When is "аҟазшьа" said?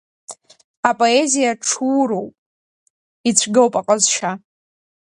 3.79-4.31